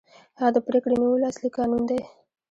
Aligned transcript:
هغه 0.39 0.49
د 0.53 0.57
پرېکړې 0.67 0.95
نیولو 1.01 1.25
اصلي 1.31 1.49
کانون 1.57 1.81
دی. 1.89 1.99